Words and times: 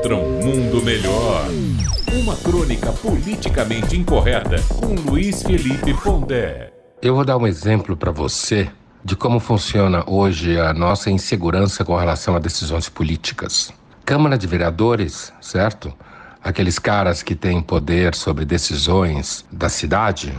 contra 0.00 0.16
um 0.16 0.40
mundo 0.42 0.82
melhor. 0.82 1.46
Uma 2.10 2.34
crônica 2.34 2.90
politicamente 2.90 3.98
incorreta 3.98 4.56
com 4.80 4.94
Luiz 4.94 5.42
Felipe 5.42 5.92
Pondé. 5.92 6.72
Eu 7.02 7.14
vou 7.14 7.24
dar 7.24 7.36
um 7.36 7.46
exemplo 7.46 7.94
para 7.94 8.10
você 8.10 8.70
de 9.04 9.14
como 9.14 9.38
funciona 9.38 10.02
hoje 10.08 10.58
a 10.58 10.72
nossa 10.72 11.10
insegurança 11.10 11.84
com 11.84 11.94
relação 11.94 12.34
a 12.34 12.38
decisões 12.38 12.88
políticas. 12.88 13.74
Câmara 14.02 14.38
de 14.38 14.46
Vereadores, 14.46 15.34
certo? 15.38 15.92
Aqueles 16.42 16.78
caras 16.78 17.22
que 17.22 17.34
têm 17.34 17.60
poder 17.60 18.14
sobre 18.14 18.46
decisões 18.46 19.44
da 19.52 19.68
cidade, 19.68 20.32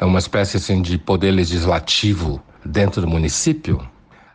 é 0.00 0.04
uma 0.04 0.18
espécie 0.18 0.56
assim 0.56 0.82
de 0.82 0.98
poder 0.98 1.30
legislativo 1.30 2.42
dentro 2.64 3.00
do 3.00 3.06
município. 3.06 3.80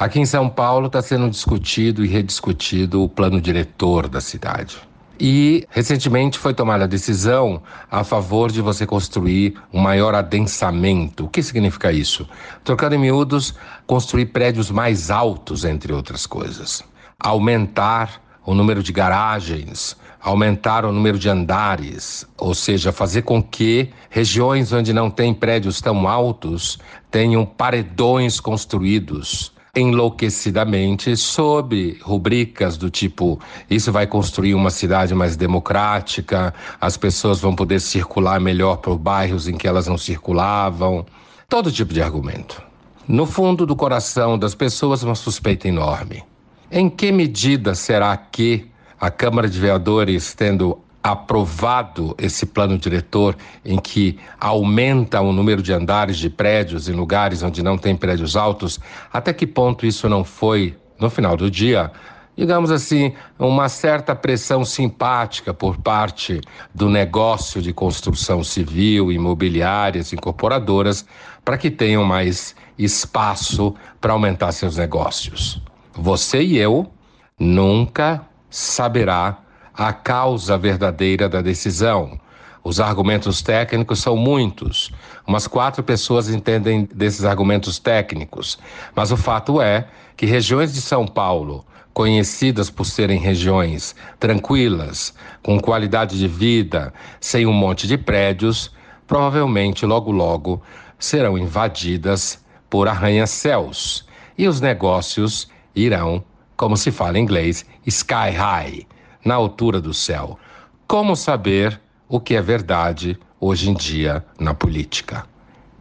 Aqui 0.00 0.18
em 0.18 0.24
São 0.24 0.48
Paulo 0.48 0.86
está 0.86 1.02
sendo 1.02 1.28
discutido 1.28 2.02
e 2.02 2.08
rediscutido 2.08 3.04
o 3.04 3.08
plano 3.08 3.38
diretor 3.38 4.08
da 4.08 4.18
cidade. 4.18 4.78
E 5.20 5.66
recentemente 5.68 6.38
foi 6.38 6.54
tomada 6.54 6.84
a 6.84 6.86
decisão 6.86 7.60
a 7.90 8.02
favor 8.02 8.50
de 8.50 8.62
você 8.62 8.86
construir 8.86 9.60
um 9.70 9.78
maior 9.78 10.14
adensamento. 10.14 11.26
O 11.26 11.28
que 11.28 11.42
significa 11.42 11.92
isso? 11.92 12.26
Trocando 12.64 12.94
em 12.94 12.98
miúdos, 12.98 13.54
construir 13.86 14.24
prédios 14.24 14.70
mais 14.70 15.10
altos, 15.10 15.66
entre 15.66 15.92
outras 15.92 16.26
coisas. 16.26 16.82
Aumentar 17.18 18.22
o 18.46 18.54
número 18.54 18.82
de 18.82 18.94
garagens, 18.94 19.98
aumentar 20.18 20.86
o 20.86 20.92
número 20.92 21.18
de 21.18 21.28
andares, 21.28 22.26
ou 22.38 22.54
seja, 22.54 22.90
fazer 22.90 23.20
com 23.20 23.42
que 23.42 23.90
regiões 24.08 24.72
onde 24.72 24.94
não 24.94 25.10
tem 25.10 25.34
prédios 25.34 25.78
tão 25.78 26.08
altos 26.08 26.78
tenham 27.10 27.44
paredões 27.44 28.40
construídos 28.40 29.52
enlouquecidamente 29.74 31.16
sob 31.16 31.98
rubricas 32.02 32.76
do 32.76 32.90
tipo 32.90 33.40
isso 33.68 33.92
vai 33.92 34.06
construir 34.06 34.54
uma 34.54 34.70
cidade 34.70 35.14
mais 35.14 35.36
democrática, 35.36 36.52
as 36.80 36.96
pessoas 36.96 37.40
vão 37.40 37.54
poder 37.54 37.80
circular 37.80 38.40
melhor 38.40 38.78
por 38.78 38.98
bairros 38.98 39.46
em 39.46 39.56
que 39.56 39.68
elas 39.68 39.86
não 39.86 39.96
circulavam, 39.96 41.06
todo 41.48 41.70
tipo 41.70 41.92
de 41.92 42.02
argumento. 42.02 42.62
No 43.06 43.26
fundo 43.26 43.66
do 43.66 43.74
coração 43.76 44.38
das 44.38 44.54
pessoas 44.54 45.02
uma 45.02 45.14
suspeita 45.14 45.68
enorme. 45.68 46.22
Em 46.70 46.88
que 46.88 47.10
medida 47.10 47.74
será 47.74 48.16
que 48.16 48.68
a 49.00 49.10
Câmara 49.10 49.48
de 49.48 49.58
Vereadores 49.58 50.34
tendo 50.34 50.78
aprovado 51.02 52.14
esse 52.18 52.44
plano 52.44 52.76
diretor 52.76 53.36
em 53.64 53.78
que 53.78 54.18
aumenta 54.38 55.20
o 55.20 55.32
número 55.32 55.62
de 55.62 55.72
andares 55.72 56.18
de 56.18 56.28
prédios 56.28 56.88
em 56.88 56.92
lugares 56.92 57.42
onde 57.42 57.62
não 57.62 57.78
tem 57.78 57.96
prédios 57.96 58.36
altos, 58.36 58.78
até 59.12 59.32
que 59.32 59.46
ponto 59.46 59.86
isso 59.86 60.08
não 60.08 60.24
foi, 60.24 60.76
no 60.98 61.08
final 61.08 61.36
do 61.36 61.50
dia, 61.50 61.90
digamos 62.36 62.70
assim, 62.70 63.12
uma 63.38 63.68
certa 63.68 64.14
pressão 64.14 64.64
simpática 64.64 65.52
por 65.54 65.78
parte 65.78 66.40
do 66.74 66.88
negócio 66.88 67.62
de 67.62 67.72
construção 67.72 68.44
civil, 68.44 69.10
imobiliárias, 69.10 70.12
incorporadoras, 70.12 71.06
para 71.44 71.56
que 71.56 71.70
tenham 71.70 72.04
mais 72.04 72.54
espaço 72.78 73.74
para 74.00 74.12
aumentar 74.12 74.52
seus 74.52 74.76
negócios. 74.76 75.62
Você 75.94 76.42
e 76.42 76.58
eu 76.58 76.90
nunca 77.38 78.22
saberá 78.50 79.38
a 79.74 79.92
causa 79.92 80.58
verdadeira 80.58 81.28
da 81.28 81.40
decisão. 81.40 82.18
Os 82.62 82.78
argumentos 82.78 83.40
técnicos 83.40 84.00
são 84.00 84.16
muitos. 84.16 84.92
Umas 85.26 85.46
quatro 85.46 85.82
pessoas 85.82 86.28
entendem 86.28 86.86
desses 86.94 87.24
argumentos 87.24 87.78
técnicos. 87.78 88.58
Mas 88.94 89.10
o 89.10 89.16
fato 89.16 89.60
é 89.62 89.88
que 90.16 90.26
regiões 90.26 90.74
de 90.74 90.82
São 90.82 91.06
Paulo, 91.06 91.64
conhecidas 91.94 92.68
por 92.68 92.84
serem 92.84 93.18
regiões 93.18 93.94
tranquilas, 94.18 95.14
com 95.42 95.58
qualidade 95.58 96.18
de 96.18 96.28
vida, 96.28 96.92
sem 97.18 97.46
um 97.46 97.52
monte 97.52 97.86
de 97.86 97.96
prédios, 97.96 98.70
provavelmente 99.06 99.86
logo 99.86 100.10
logo 100.10 100.62
serão 100.98 101.38
invadidas 101.38 102.44
por 102.68 102.86
arranha-céus. 102.86 104.06
E 104.36 104.46
os 104.46 104.60
negócios 104.60 105.48
irão, 105.74 106.22
como 106.56 106.76
se 106.76 106.90
fala 106.90 107.18
em 107.18 107.22
inglês, 107.22 107.64
sky 107.86 108.30
high 108.36 108.86
na 109.24 109.34
altura 109.34 109.80
do 109.80 109.92
céu. 109.92 110.38
Como 110.86 111.14
saber 111.14 111.80
o 112.08 112.20
que 112.20 112.34
é 112.34 112.42
verdade 112.42 113.18
hoje 113.38 113.70
em 113.70 113.74
dia 113.74 114.24
na 114.38 114.54
política? 114.54 115.24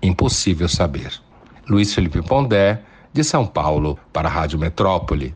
Impossível 0.02 0.70
saber. 0.70 1.12
Luiz 1.68 1.94
Felipe 1.94 2.22
Pondé, 2.22 2.82
de 3.14 3.24
São 3.24 3.46
Paulo, 3.46 3.98
para 4.14 4.30
a 4.30 4.32
Rádio 4.32 4.60
Metrópole. 4.60 5.34